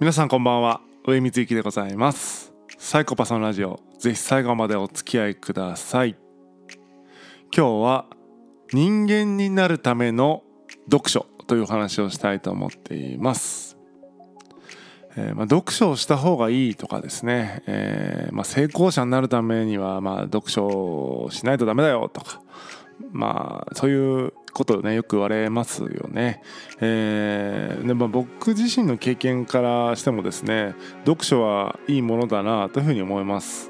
[0.00, 0.80] 皆さんこんばんは。
[1.08, 2.54] 上光之でございます。
[2.78, 3.80] サイコパスのラジオ。
[3.98, 6.14] ぜひ最後までお付き合いください。
[7.52, 8.06] 今日は
[8.72, 10.44] 人間になるための
[10.88, 13.76] 読書というお話をしたいと思っています。
[15.16, 22.40] えー、まあ、読書をした方がいいとかですね、えー、まあ、成功者になるためにはまあ読書をしないとダメだよとか
[23.12, 26.42] まあそういうことねよく言われますよね。
[26.80, 30.74] えー、でまあ、僕自身の経験からしてもですね
[31.04, 33.68] 読書はいいものだなというふうに思います。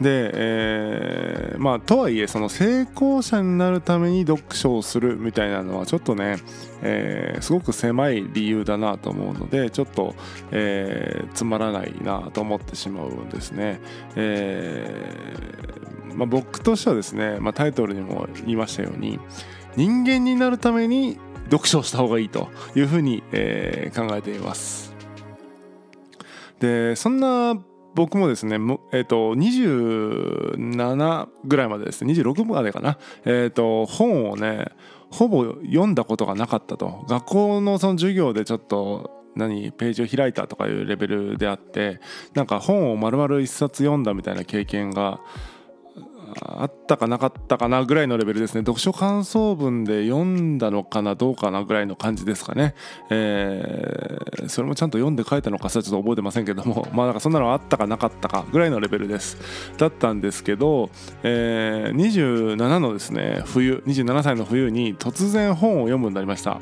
[0.00, 6.38] で、えー、まあとはいえその成功者になるために読書をするみたいなのはちょっとね、
[6.82, 10.16] えー、すごく狭い理由だなと思うのでちょっと、
[10.50, 13.80] えー、つまらないなと思ってしまうんですね。
[14.16, 15.83] えー
[16.14, 19.18] まあ、僕としてはですね、まあ、タイトルにも言いましたように
[19.76, 21.18] 人間になるために
[21.50, 24.94] 読書をした方がいいというふうに、えー、考えています。
[26.60, 27.56] でそんな
[27.94, 28.56] 僕もですね、
[28.92, 34.66] えーと、27ぐらいまでですね26までかな、えーと、本をね
[35.10, 42.00] ほぼ読んだことがなかったと学校のその授業でちょっと何ページを開いたとかいうレベルであって
[42.34, 45.20] なんか本を丸々一冊読んだみたいな経験が
[46.40, 48.60] あったかなかったかなぐらいのレベルですね。
[48.60, 52.74] 読書感想文で読んだのかなどうかなぐらいの感じですかね、
[53.10, 56.88] えー、それもちゃんと読んで書いたのかさちょっと覚えてませんけども。
[56.92, 59.38] まあなんかそんなのあったかなかったかぐらいのレベルです。
[59.78, 60.90] だったんですけど、
[61.22, 66.60] えー、27のですね冬27歳の冬に突然本を読むようになりました。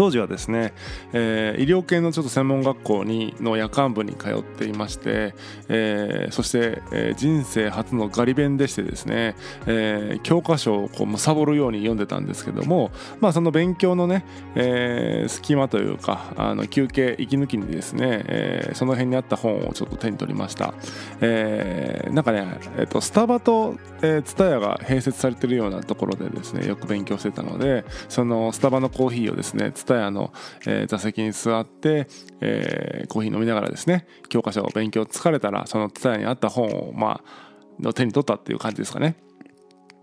[0.00, 0.72] 当時はですね、
[1.12, 5.34] えー、医療系のちょっと専門学校にの夜間部に通っていまして、
[5.68, 12.90] えー、そして、えー、人生初のガリ勉でしてですね、えー、教科書をこう貪るように読んでたんですけども、
[13.20, 20.72] まあ、その勉強のね、えー、隙間というかあの休憩息抜きにですね、えー、その辺にあった本をちょっと手に取りました、
[21.20, 22.46] えー、なんかね、
[22.78, 29.72] えーと、スタバと TSUTAYA、が併設されてるようなところでですねよく勉強してたのでそのスタバのコーヒーをですね
[30.10, 30.32] の、
[30.66, 32.06] えー、座席に座って、
[32.40, 39.16] えー、コーヒー飲みながらですね教科書を勉強疲れたらその TSUTAYA にあった本をまあの手に取ったっていう感じですかね。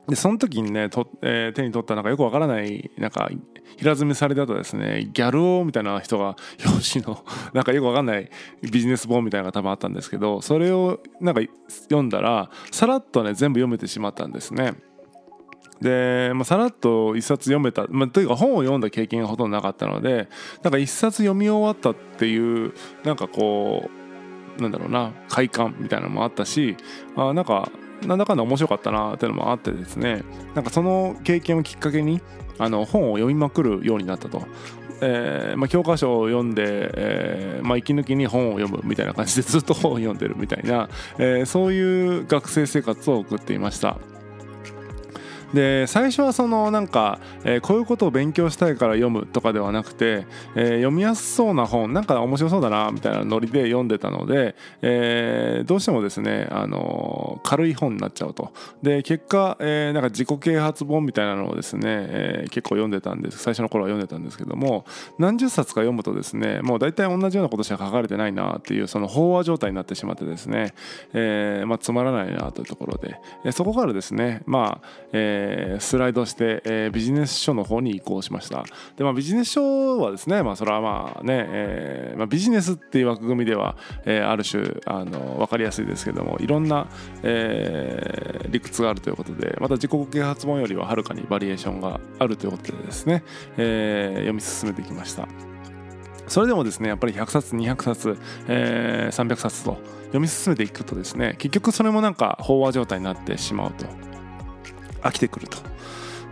[0.07, 3.29] でその時にねと、えー、手に取ったなんかよくわからないなんか
[3.75, 8.29] 平積みされてたですねギャル王みたいな人が表紙の なんかよくわかんない
[8.61, 14.75] ビジネス本みたいなのが多分あったんですけどそれをなんか読んだらさらっとね全部読めてしまったんですね。
[15.81, 20.29] で、まあ、さらっと一冊読めた、まあ、というか本を読んだ経験がほとんどなかったので
[20.63, 22.73] なんか一冊読み終わったっていう
[23.03, 23.89] なんかこ
[24.57, 26.75] うなんだろうな快感みたいなのもあったし
[27.15, 27.71] あなんか
[28.05, 30.23] なんだかんだ面白かったなっていうのもあってですね
[30.55, 32.21] なんかその経験をきっかけに
[32.59, 34.47] あの本を読みまくるようになったと。
[34.99, 40.89] えーまあ、教科書を読んで、えーまあ、息抜きに本を読むみたいな感じでずっと本を読んでるみたいな、
[41.19, 43.99] えー、そういう学生生活を送っていました。
[45.53, 50.25] で最初はそのなんか、えー、こういうことを勉強したいから読むとかではなくて、
[50.55, 58.51] えー、読みやすそうな本なんか面白そうだなみたいなノリで読んでたので、えー、どうしてもですね、あの軽い本になっちゃうと。
[58.81, 63.37] で結果、え、なんか自己啓発本みたいなのをですね、え、結構読んでたんです。
[63.37, 64.85] 最初の頃は読んでたんですけども
[65.17, 70.73] 何十冊か読むとですねもう大体同じようなことしか書かれてないなっていうその飽和状態になってしまってですね、
[71.13, 78.63] えまあ、つまらないなというところで、え、そこからですねまあ、えーえー、スライドして、えー、ビジネス書の方に移行しました。
[78.95, 83.75] で、まあ、ビジネス書はですね、まあ、それはまあね、えーまあ、ビジネスっていう枠組みでは、
[84.05, 86.87] えー、ある種あの分かりやすいですけどもいろんな、
[87.23, 93.23] えー、理屈があるということでまた自己啓発本よりははるかにバリエーションがあるということでですね、
[93.57, 95.27] えー、読み進めてきました。
[96.27, 98.17] それでもですねやっぱり100冊200冊、
[98.47, 99.77] えー、300冊と
[100.07, 103.85] 読み進めていくとですね結局それもなんか飽和状態になってしまうと。
[105.07, 105.57] 飽きてくると。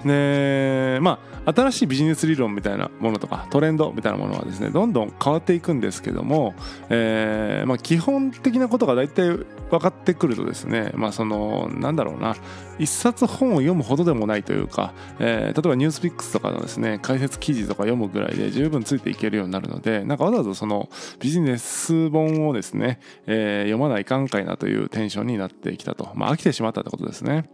[0.05, 6.53] でまあ新しいビジネス理論みたいなものとかトレンドみたいなものはですねどんどん変わっていくんですけども、
[6.89, 12.35] えーまあ、基本的なことが大体分かってくるとですねまあそのなんだろうな
[12.77, 20.89] 一冊本を読むほどでもないというか、えー、例えばニュースピックスとかのですね解説記事とか読むぐらいで十分ついていけるようになるのでなんかわざわざその
[21.19, 27.49] ビジネス本をですね、えー、読まないかんかいなというテンションになってきたとまあ飽きてしまったってことですね。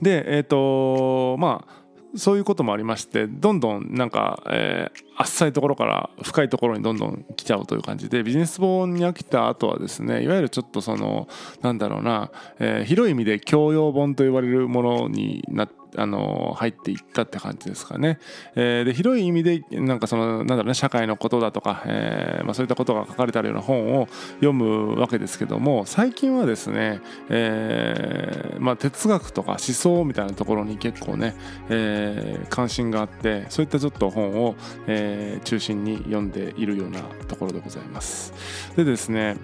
[0.00, 1.84] でえっ、ー、とまあ
[2.16, 11.28] そういうこともありましてどんどんなんか、えー、浅いところから深いところにどんどん来ちゃうという感じでビジネス本に飽きた後はですねいわゆるちょっとその
[11.60, 12.30] なんだろうな、
[12.60, 18.18] えー、広い意味で教養本と言われるものになってあの入っていったって感じですかね。
[18.54, 31.34] えー、で広い意味でなんかそのなんだろうね社会のことだとか、えーまあ、そういったことが書かれてあるような本を読むわけですけども最近はですね、えーまあ、哲学とか思想みたいなところに結構ね、
[31.68, 34.54] えー、関心があってそういったちょっと本を、
[34.86, 38.32] えー、中心に読んでいるようなところでございます。
[38.76, 39.36] でですね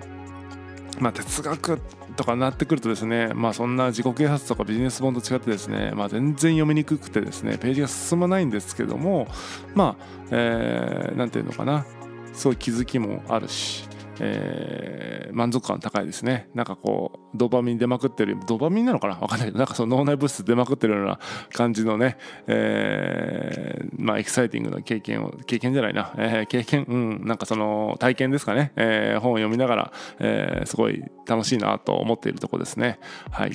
[1.01, 1.81] まあ、哲学
[2.17, 9.27] とかになってくるとですね、まあ、そんな自己啓発とかビジネス本と違ってですね、まあ、全然読みにくくてですねページが進まないんですけども
[9.75, 11.87] まあ、えー、て言うのかな
[12.33, 13.89] すごい気づきもあるし
[14.21, 16.49] えー、満足感高いですね。
[16.55, 19.15] なんかこうドーパミン出まくってるドーパミンなのかな？
[19.17, 21.19] 分かんないけどなんかその脳内物質出まくってるような
[21.53, 26.85] 感じのね、えー、まあエキサイティングな経験を経験じゃないな、えー、経験？
[26.85, 27.27] うん。
[27.27, 32.99] なんかその体験ですかね、えー、本を読みながら、えー、すごい楽しいなと思っているとこですね。
[33.31, 33.53] はい。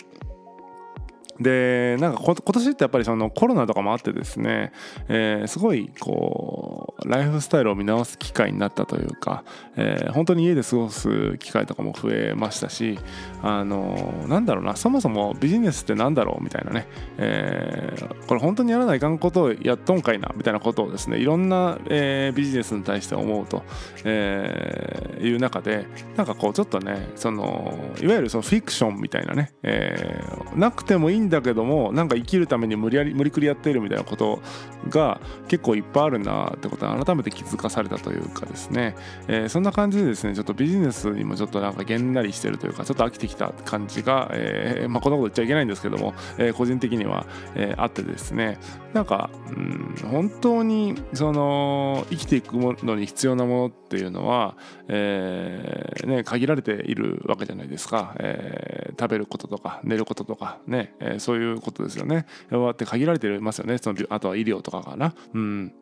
[1.40, 4.72] でなんか今年ってやっぱりそのコロナとかもあってですね、
[5.10, 9.44] えー、すごいこうライフスタイルを見直す機会になったというか、
[9.76, 12.98] えー、本当に家で過ごす機会とかも増えましたし
[13.42, 16.88] あのなんだろうなそもそもビジネスってなんだろうみたいなね、
[17.18, 23.64] えー、これ本当にやらないかんことをやっとんかいなみたいなことをですねいろんな、えー、ビジネスに対して思うと、
[24.06, 25.86] えー、いう中で
[26.16, 34.42] なんかこうちょっとねそのいわゆるそのフィクションみたいなね、えー、なくてもいいんんだけどもなんか生きるために無理やり無理くりやっているみたいなこと
[34.90, 38.96] が結構いっぱいあるなってことは改めて気づかされたというかですね、
[39.28, 47.26] えー、そんな感じでですねちょっとビジネスにもちょっとなんかげんなりしてるというかちょっと飽きてきた感じが、えー、 まあ、こんなこと言っちゃいけないんですけども、えー、個人的には、
[47.56, 48.58] えあってですね。
[48.94, 54.56] なんか、うん、本当にその生きていくのに必要なものっていうのは、
[54.88, 62.26] えね、限られているわけじゃないですか、え食べることとか寝ることとかね、えー、そういうことですよね。
[62.50, 65.14] 弱って限られてますよねそのあとは医療とかかな。
[65.34, 65.74] うん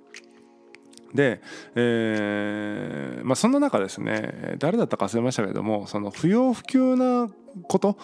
[1.14, 1.42] で、
[1.76, 7.30] えーまあ、そんな中ですね誰だったか忘れましたけれどもその不要不急な
[7.68, 7.98] こと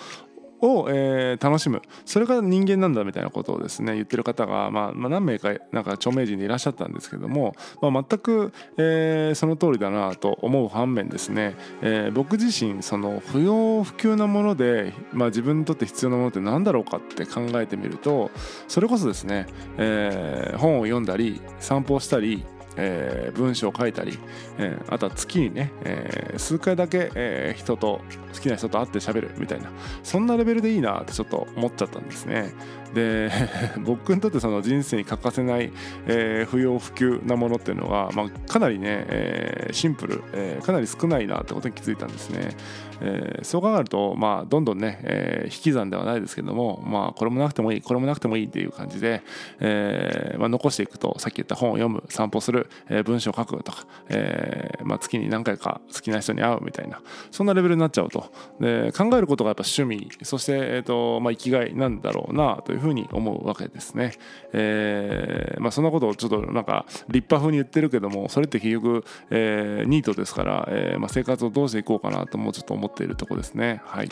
[0.61, 1.81] を、えー、楽しむ。
[2.06, 18.31] それが人間なんだみたいなことをですね言ってる方が、まあ、まあ、何名かなんか著名人でいらっしゃったんですけども、まあ、全く、えー、その通りだなと思う反面ですね、えー、僕自身その不要不急なもので、まあ、自分にとって必要なものって何だろうかって考えてみると
[18.67, 19.47] それこそですね、
[19.77, 22.45] えー、本を読んだり散歩をしたり
[22.79, 24.17] えー、文章を書いたり、
[24.57, 28.01] えー、あとは月にね、えー、数回だけ、え人と
[28.33, 29.69] 好きな人と会って喋るみたいな
[30.03, 32.53] そんなレベルでいいなってちょっと思っちゃったんですね。
[32.93, 33.29] で
[33.85, 35.71] 僕にとってその人生に欠かせない、
[36.07, 42.55] え不要不急なものっていうのが、まあ、かなりね、えシンプル、えかなり少ないなってことに気づいたんですね、
[43.01, 49.22] えそう考えると、まあ、どんどんね、え引き算ではないですけども、まあ、これもなくてもいいこれもなくてもいいっていう感じで、
[49.60, 57.01] えまあ、残していくとさっき言った本を読む散歩するえー、文章を書くとか、えーまあ、月に何回か好きな人に会うみたいな
[57.31, 58.31] そんなレベルになっちゃうと。
[58.60, 64.13] で考えることがやっぱ趣味そして、えーとまあ、生きがいなんだろうなというふうに思うわけですね、
[64.54, 74.09] えーまあ、そんなことをちょっとなんか立派風に言ってるけどもそれって結局、えー、ニートですから、えーまあ、生活をどうしていこうかなともうちょっと思ってているとこですねはい。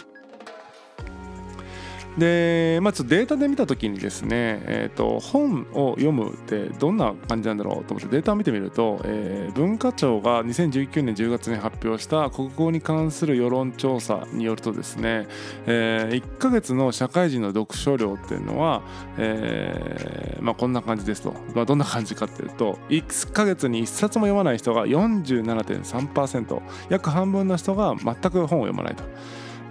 [2.18, 4.30] で、まあ、データで見た時にですね、
[4.66, 15.28] えーと、本を読むってどんな感じなんだろうと思ってデータを見てみると、えー、文化庁が2019年10月に発表した国語に関する世論調査によるとですね、
[15.68, 18.82] えー、1ヶ月の社会人の読書量っていうのは、
[19.18, 29.04] えーまあ、こんな感じですと、まあ、どんな感じかっていうと1ヶ月に1冊も読まない人が47.3%約半分の人が全く本を読まないと。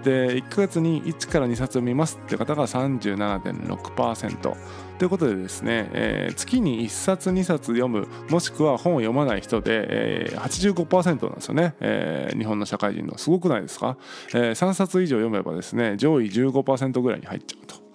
[0.07, 4.55] で1ヶ月に1から2冊を見ますって方が37.6%と
[5.03, 13.17] いうことでですね、えー、月に1冊2冊読むもしくは本を読まない人で、えー、85%なんですよね、えー、日本の社会人の。
[13.17, 13.97] すごくないですか、
[14.29, 17.86] えー、3冊以上読めばですね上位15%ぐらいに入っちゃうと。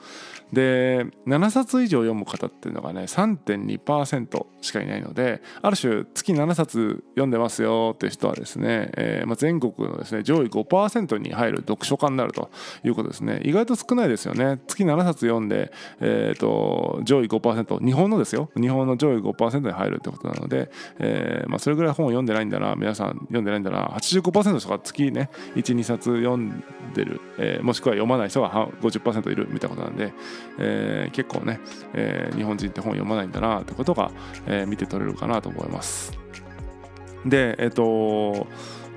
[0.52, 12.50] で7冊以上読む方っていうのがね3.2%しかいないのである種月7冊読んでますよっていう人はですね、えー、まあ、全国のですね上位5%に入る読書家になると
[12.84, 13.40] いうことですね。
[13.44, 14.60] 意外と少ないですよね。
[14.66, 18.50] 月7冊読んで、えーと、上位5%日本のですよ。
[18.56, 23.86] 日本の上位5%に入るってことなので、えー、まあ、それぐらい本を読んでないんだな皆さん読んでないんだな。
[23.88, 26.62] 85%の人が月ね12冊読ん
[26.94, 30.12] でる、えー、もしくは読まない人が50%いるみたいなことなんで
[30.58, 31.60] えー、結構ね、
[31.94, 34.10] えー、日本人って本読まないんだなってことが、
[34.46, 36.18] えー、見て取れるかなと思います。
[37.24, 38.46] で、えっ、と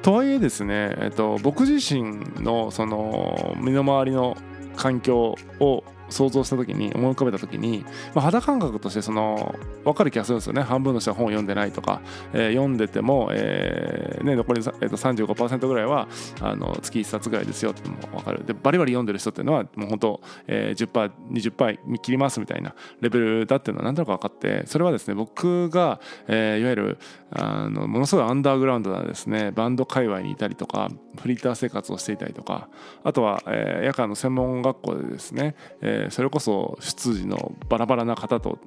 [0.01, 4.37] とはいえですね、えっと、僕自身のその身の回りの
[4.75, 10.61] 環境を想像した時に思い浮かべた時に、まあ、肌感覚としてその分かる気がするんですよね。
[10.61, 12.01] 半分の人は本を読んでないとか、
[12.33, 16.07] えー、読んでても、えーね、残り、えー、と35%ぐらいは
[16.41, 18.45] あの月1冊ぐらいですよっても分かる。
[18.45, 26.97] でバリバリ読んでる人っていうのはもう本当、えー、10%20% 見切りますみたいなレベルだっていうのは何となく分かってそれはですね僕が、えー、いわゆる
[27.31, 32.69] あのものすごいアンダーグラウンドなですねバンド界隈にいたりとかフリーター生活をしていたりとか
[33.03, 38.59] あとは、えー、夜間の専門学校でですね、えー、えそれこそ出自のバラバラな方と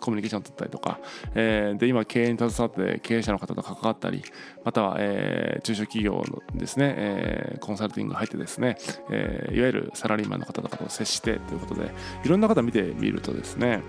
[0.00, 1.00] コミュニケーションを取ったりとか、
[1.34, 4.22] えー、で今経営に携わって経営者の方と関わったり
[4.64, 8.76] または、えー、中小企業のですね、えー、コンサルティング入ってですね、
[9.10, 11.90] えー、いわゆるサラリーマンの方とかと接してということで
[12.24, 13.82] いろんな方見てみるとですね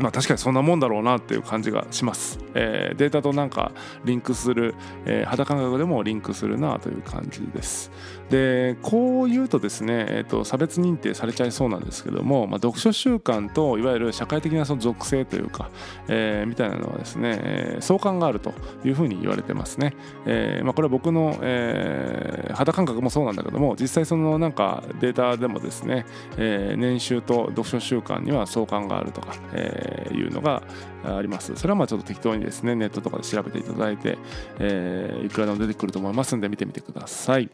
[0.00, 2.38] まあ確かにそんなもんだろうなっていう感じがします。
[2.54, 3.72] えー、データとなんか
[4.04, 7.90] リンクする、えー、肌感覚でもリンクするなという感じです。
[8.30, 15.68] でこう言うとですね、えーと、差別認定されちゃいそうなんですけども、まあ、読書習慣といわゆる社会的なその属性というか、
[16.08, 18.52] えー、みたいなのはですね、えー、相関があると
[18.84, 19.96] いうふうに言われてますね。
[20.26, 26.06] えーまあ、これは僕の、えー、肌感覚もそうなんだけども実際そのなんかデータでもですね、
[26.36, 30.62] えー、年収と読書習慣には相関があるとか、えー、いうのが
[31.04, 31.56] あります。
[31.56, 34.18] それはまあちょっと適当にですねネットとかで調べていただいて、
[34.60, 37.50] えー、いくらでも出てくると思いますんで見てみてください。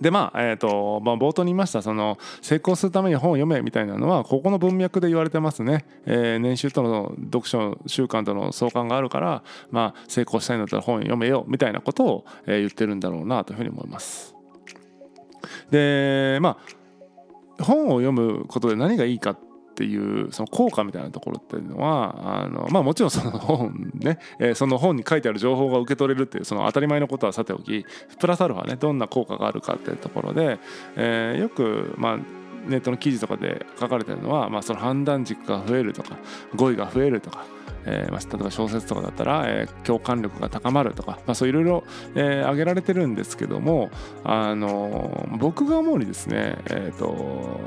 [0.00, 14.34] でまあえーとまあ、冒頭に言いましたその成功するために本を読めみたいなのはここの文脈で言われてますね、えー、年収との読書習慣との相関があるから、まあ、成功したいんだったら本を読めよみたいなことを、えー、言ってるんだろうなというふうに思います。
[15.70, 16.58] でま
[17.58, 19.38] あ本を読むことで何がいいかっ
[19.76, 27.84] っていうその効果みたいなところっていうのはあの、まあ、もちろんその本ね、 え、その本に書いてある情報が受け取れるっていうその当たり前のことはさておき
[28.18, 30.58] プラスアルファねどんな効果があるかっていうところで、
[30.96, 32.18] え、よくまあ
[32.66, 36.16] ネットの記事とかで書かれてるのは、まあ、その判断軸が増えるとか
[36.54, 37.44] 語彙が増えるとか
[37.86, 43.90] えーまあ、例えば小説とかだったら、えー、共感力が高まるとか、まあ、そういろいろ、えー、挙げられてるんですけども、
[44.24, 47.60] あのー、僕が思うにですね、えーと、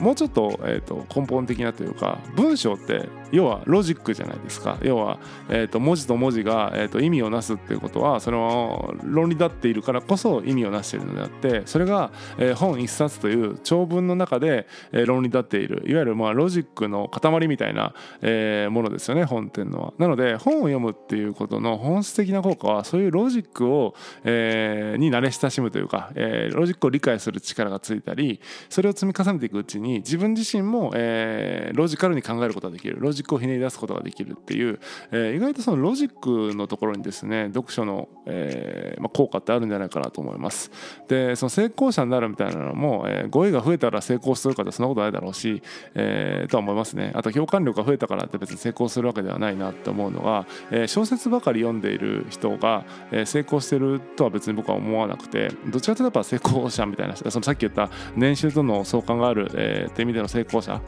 [0.00, 4.78] もうちょっと,、えーと、根本的なというか文章って要はロジックじゃないですか。
[4.82, 5.18] 要は、
[5.48, 15.82] えーと、文字と文字が、えー、と意味をなすっていうことはその論理立っているからこそ意味をなしているのであってそれが、えー、本一冊という長文の中で、えー、論理立っている。
[15.86, 19.92] いわゆるまあロジックの塊みたいな、えー、ものですよね本っていうのは。
[19.98, 23.94] なので本を読むっていうことの本質的な効果はそういうロジックを、
[24.24, 32.98] えー、に慣れ親しむというか、えー、ロジックを理解する力がついたりそれを積み重ねていくうちに自分自身も、えー、ロジカルに考えることができる。
[33.00, 34.78] ロジックをひねり出すことができるっていう、
[35.10, 40.70] えー、意外とそのロジックのところにですね読書の、えーまあ、効果ってあるんじゃないかなと思います。
[41.08, 45.62] でその成功者になるみたいなのも、えー、語彙が増えたら成功するかってそんなことないだろうし、
[45.94, 47.12] えー、とは思いますね。
[47.14, 60.80] あと共感力が増えたからって別に成功するわけではないないなって思うのが、えー、小説ばかり読んでいる人が、えー、成功してるとは別に僕は思わなくてどちらかというとやっぱ成功者みたいなそのさっき言った年収との相関がある、えー、って意味での成功者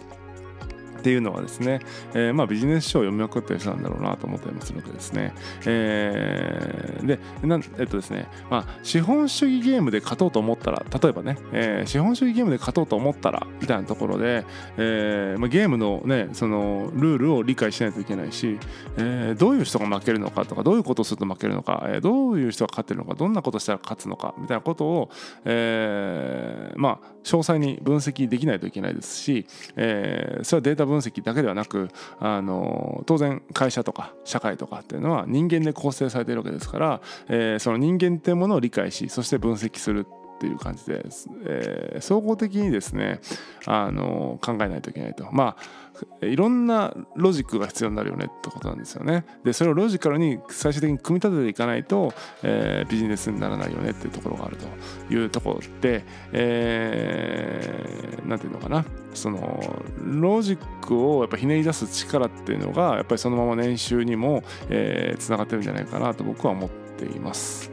[1.00, 1.80] っていうのはですね、
[2.12, 5.35] えー、まあビジネス書を読みまくってる人なんだろうなと思ったりもするわけですね。
[5.66, 14.45] えー、でなえっとですね、まあ、資本主義ゲームで勝とうと思ったら例えばね、えー、資本主義ゲームで勝とうと思ったらみたいなところで、
[14.76, 18.59] えーまあ、ゲームのねそのルールを理解しないといけないし、
[18.99, 25.11] えー、どういう人が負けるのかとかどういうことをすると負けるのか、えー、どういう人が勝ってるのかどんなことしたら勝つのかみたいなことを、
[25.45, 40.06] えー、まあ詳細に分析できないといけないですし、えー、それはデータ分析だけではなくあの当然会社とか社会とかっていうのは人間で構成されているわけですから、えー、その人間っていうものを理解しそして分析する
[40.40, 41.04] っていう感じで、
[41.44, 43.20] えー、総合的にですね
[43.66, 45.28] あの考えないといけないと。
[45.32, 49.26] まあいろんなロジックが必要になるよねってことなんですよね。
[49.44, 58.82] でそれをロジカルに最終的に組み立てていかないと、えー、ビジネスにならないよねっていうところがあるというところで、えー、なんていうのかな。
[59.12, 67.70] そのロジックをやっぱひねり出す力っていうのがやっぱりそのまま年収にもつな、えー、がってるんじゃないかなと僕は思っています。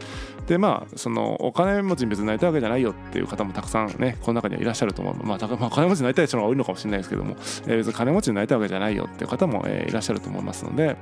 [0.47, 7.35] でまあそのお金持ちに別になりたいわけじゃないよっていう方もたくさんねこの中にはいらっしゃると思うまあ、まあ、金持ちになりたい人が多いのかもしれないですけども、
[7.67, 10.97] えー、別に金持ちになりたいわけじゃないよっていう方も、えー、いらっしゃると思いますので。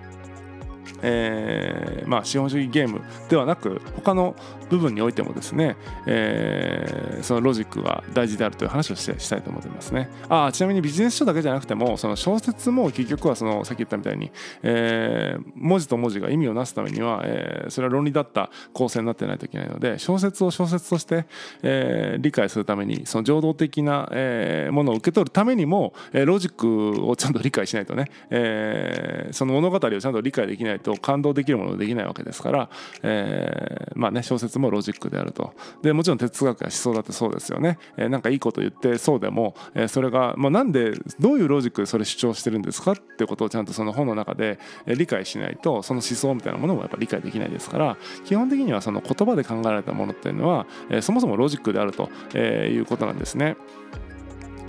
[1.07, 4.35] えー、まあ、資本主義ゲームではなく他の
[4.69, 10.09] 部分においてもですね、えー、そのロジックが大事であるという話をしてしたいと思ってますね。
[10.27, 14.31] あちなみにビジネス書だけじゃなくてもその小説も結局はそのさっき言ったみたいに、
[14.63, 21.25] えー、文字と文字が意味をなすためには、えー、それは論理だった構成になってないといけないので小説を小説として、
[21.61, 32.69] えー、理解するためにその情動的な、えー、ものを受け取るためにも、えー、ロジックをちゃんと理解しないとね、えー、その物語をちゃんと理解できないと感動できるものできないわけですから、
[33.03, 53.57] えー、まあね小説もロジックであるとでもちろん哲学や思想だってそうですよね、えー、なんかいいこと言ってそうでも、えー、それが、まあ、なんでどういうロジックでそれ主張してるんですかってことをちゃんとその本の中で理解しないとその思想みたいなものもやっぱ理解できないですから基本的にはその言葉で考えられたものっていうのは、えー、そもそもロジックであるとえいうことなんですね。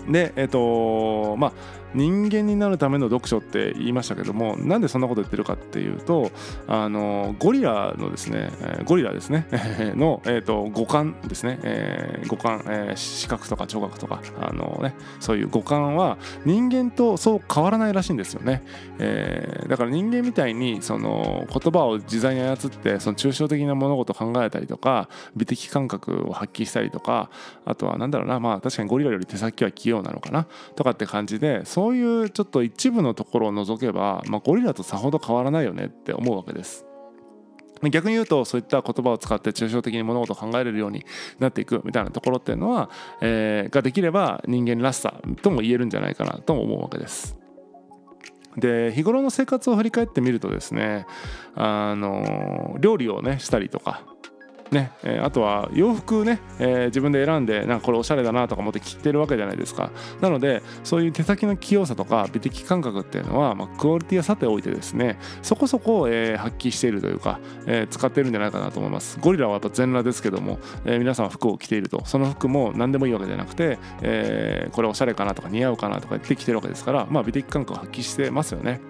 [0.08, 1.52] でえっ、ー、とまあ
[1.94, 6.30] 人間になるための読書って言いましたけどもなんでそんなこと言ってるかっていうと
[6.66, 8.50] あのゴリラのですね
[8.84, 9.46] ゴリラですね
[9.96, 18.62] の、えーと、五感ですね、えー、五感、えー、視覚とか聴覚とかあの、ね、そういう五感は人間とそう変わらないらしいんですよね、
[18.98, 27.30] えー、だから人間みたいにその言葉を自在に操ってその抽象的な物事を考えたりとか美的感覚を発揮したりとか
[27.64, 36.86] あとは何だろうなまあ確かにゴリラより手先は器用なのかなとかって感じでそういうちょっと一部のところを除けば、まあ、ゴリラとさほど変わらないよねって思うわけです。
[37.92, 41.04] 逆に言うとそういった言葉を使って抽象的に物事を考えれるように
[41.38, 42.88] なっていくみたいなところっていうのは、
[43.20, 47.36] えー、ができれば人間らしさとも言えるんじゃないかなとも思うわけです。
[48.56, 51.04] で日頃の生活を振り返ってみるとですね
[51.54, 54.02] あの料理をねしたりとか
[54.70, 59.90] ねえ、あとは洋服ね、え、自分で選んでなんかこれおしゃれだなとか思って着てるわけじゃないですか。
[60.20, 69.18] なのでそういう手先の器用さとか美的感覚っていうのは、ま、クオリティはさておいてですねそこそこ、え、発揮しているというか、え、使ってるんじゃないかなと思います。
[69.20, 72.04] ゴリラはやっぱ全裸ですけども、え、皆さん服を着ていると。
[72.04, 78.80] その服も何でもいいわけじゃなくて、え、これおしゃれかなとか似合うかなとか言って着てるわけですからまあ美的感覚を発揮してますよね。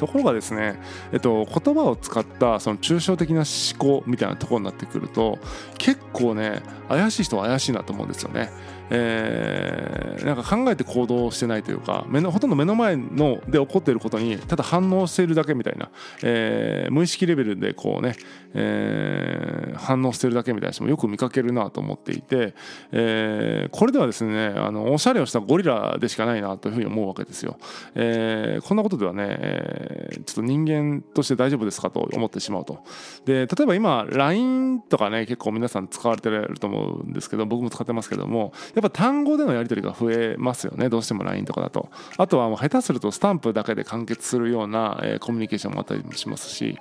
[0.00, 0.80] ところがですね、
[1.12, 5.38] えっと、言葉を使ったその抽象的な思考みたいなところになってくると
[5.76, 8.50] 結構ね怪しい人は怪しいなと思うんですよね。
[8.92, 15.90] えー、なんか考えて行動してないというか目のほとんど目の前ので起こっていることにただ反応しているだけみたいな、
[16.24, 18.16] えー、無意識レベルでこうね、
[18.54, 22.54] えー、反応してるだけみたいな人もよく見かけるなと思っていて、
[22.92, 27.56] えー、これではですねあのおしゃれをしたゴリラでしかないなというふうに思うわけですよ。
[27.94, 32.82] えー、こんなことではね、えー、ちょっと人間として大丈夫ですかと思ってしまうと。
[33.24, 46.78] で例えば今 LINE とかね結構皆さん使われてると思うんですけど僕も使ってますけどもやっぱ単語でのやり取りが増えますよねどうしても LINE とかだとあとはもう下手するとスタンプだけで完結するような、え、コミュニケーションもあったりもしますし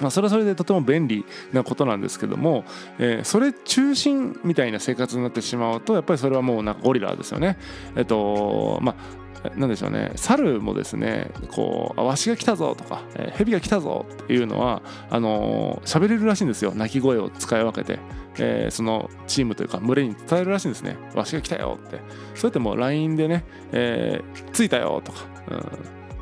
[0.00, 2.64] まあ、それはそれでとても便利なことなんですけども、
[2.98, 7.58] えー、それ中心みたいな生活になってしまうとやっぱりそれはもうなんかゴリラですよね。
[7.96, 9.24] えっとまあ
[9.56, 10.12] なんでしょうね。
[10.16, 16.72] 猿もですねこうわしが来たぞとか、えー、蛇が来たぞっていうのはあのー、喋れるらしいんですよ。
[16.74, 17.98] 鳴き声を使い分けて、
[18.38, 20.96] えー、そのチームというか群れに伝えるらしいんですね。
[21.14, 21.98] わしが来たよって。
[22.34, 25.62] そうやってもう LINE でね、えー、着いたよとか、うん、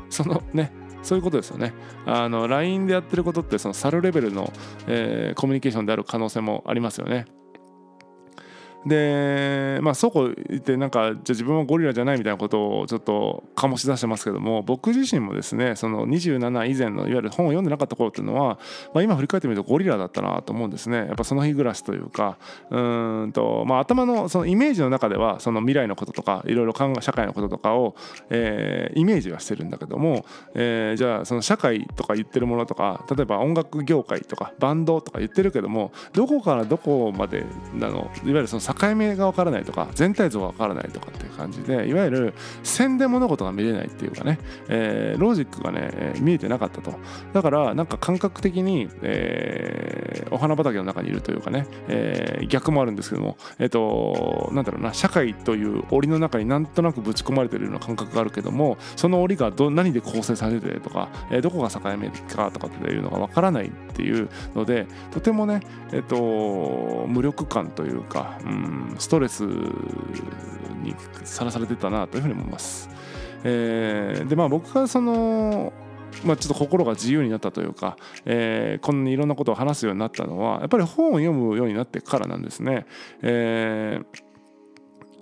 [0.09, 1.73] そのねそういうことですよね。
[2.05, 4.51] あの LINE でやってることってそのサルレベルの、
[4.87, 7.25] えー、コミュニケーションである可能性もありますよね。
[8.85, 18.59] でまあそこう言ってなんかじゃ自分はゴリラじゃないみたいなことをちょっと醸し出してますけども僕自身もですねその27以前のいわゆる本を読んでなかった頃っていうのは、
[18.93, 20.97] まあ、今振り返ってみるとゴリラだったなと思うんですね。
[20.97, 22.37] やっぱその日暮らしというか
[22.69, 27.95] うんと、まあ、頭のそのイメージの中ではその未来のこととかいろいろ考え社会のこととかを、
[28.29, 42.33] えー、イメージはしてるんだけども、えー、じゃあその社会とか言ってるものとか例えば音楽業界とかバンドとか言ってるけどもどこからどこまでなのいわゆるその境目が分からないとか全体像が分からないとかっていう感じでいわゆる
[42.63, 46.93] 線で物事が見れないっていうかね、えー、ロジックがね見えてなかったと。
[47.33, 68.62] だからなんか感覚的に、えー、お花畑の中にいるというかね、えー、逆もあるんですけどもえっ、ー、となんだろうな社会という檻の中になんとなくぶち込まれてるような感覚があるけどもその檻がど何で構成されててとか、えー、どこが境目かとかっていうのが分からないっていうのでとてもねえっ、ー、と無力感というか、うん、
[68.97, 72.89] ストレスにさらされてたなというふうに思います。
[73.43, 75.73] えー、でまあ僕がその
[76.23, 82.85] まあ、ちょっと心が自由になったというか、えー、こんなにいろんなことを話すようになったのはやっぱり本を読むようになってからなんですね。
[83.23, 84.23] えー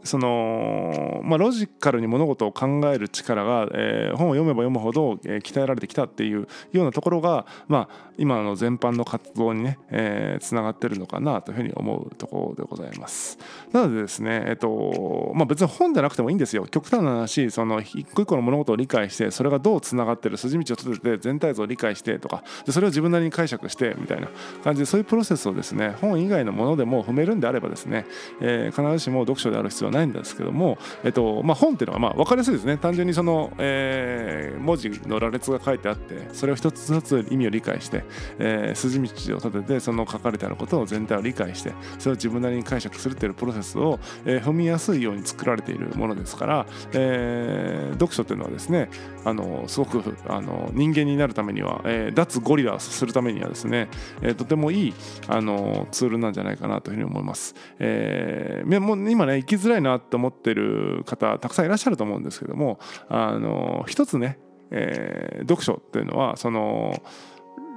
[0.04, 13.38] その、まあ、ロジカルに物事を考える力が、えー、本を読めば読むほど、えー、鍛えられてきたっていうようなところが、まあ、今の全般の活動にね、えー、つながってるのかなというふうに思うところでございます。
[13.72, 16.66] なのでですね、えっ、ー、とまあ、別に本じゃなくてもいいんですよ。
[16.66, 24.30] 極端な話その一個一個の物事を理解してそれがどうつながってる筋道を立てて全体像を理解してとかでそれを自分なりに解釈してみたいな
[24.64, 28.06] 感じでそういうプロセスをですね本以外のものでも踏めるんであればですね、
[28.42, 38.04] えー、必ずしも読書である必要はないんですけども、えっとまあ、本っていうのはまあ分かりやすいですね単純にその、えー、文字の羅列が書いてあってそれを一つ一つ意味を理解して、
[38.40, 48.90] えー、筋道を立ててその書かれてあることを全体を理解してそれを自分なりに解釈するっていうプロセスを、えー、踏みやすいように作られているものですから、えー、読書っていうのはですね
[49.26, 53.90] あのすごくあの人間になるためには、えー、脱ゴリラするためにはですね、
[54.22, 54.94] えー、とてもいい
[55.28, 57.56] あのツールなんじゃないかなというふうに思います。
[57.80, 64.40] えー、もう今ね生きづらいなって思ってる方たくさんいらっしゃると思うんですけどもあの一つね、
[64.72, 67.02] えー、読書っていうのはその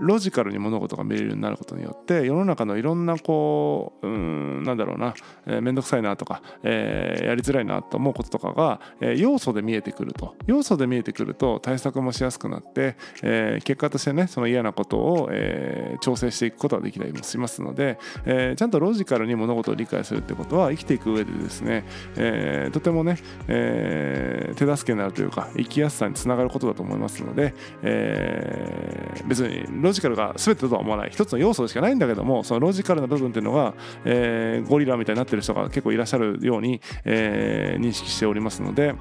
[0.00, 5.14] ロジカルに物事が見れるようになることによって世の中のいろんなこううんなんだろうな
[5.46, 10.34] 面倒、くさいなとか、え、やりづらいなと思うこととかが、え、要素で見えてくると。
[10.46, 21.84] 要素で見えてくると対策もしやすくなって、え、結果としてねその嫌なことを、えー、調整していくことができたりもしますので、え、ちゃんとロジカルに物事を理解するってことは生きていく上でですね、
[22.16, 38.94] えー、とてもね、え、手助けになるというか生きやすさにつながることだと思いますので、えー、別にロジカルが全てだとは思わない一つの要素しかないんだけどもそのロジカルな部分っていうのが、えー、ゴリラみたいになってる人が結構いらっしゃるように、えー、認識しておりますので。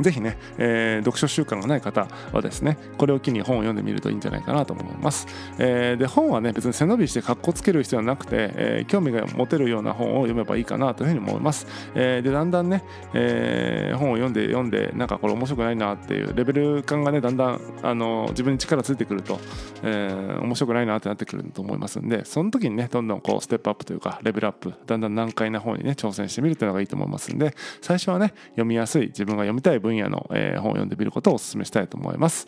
[0.00, 5.26] ぜひね、えー、読書習慣がない方はですね、これを機に本を読んでみるといいんじゃないかなと思います。
[5.58, 11.66] えー、で、本はね、別に背伸びして格好つける必要はなくて、えー、興味が持てるような本を読めばいいかなというふうに思います。
[11.94, 19.40] えー、で、だんだんね、えー、本を読んで読んで、なんかこれ面白くないなっていうレベル感がね、だんだんあの自分に力ついてくると、
[19.82, 32.46] えー、面白くないなってなってくると思いますんで、その時にね、どんどんこうステップアップというか、レベルアップ、だんだん難解な本にね、挑戦してみるというのがいいと思いますんで、最初はね、読みやすい、自分が読みたい分野の、えー、本を読んでみることをお勧めしたいと思います。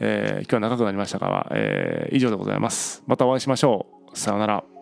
[0.00, 3.02] えー、今日は長くなりましたが、えー、以上でございます。
[3.06, 4.18] またお会いしましょう。
[4.18, 4.73] さようなら。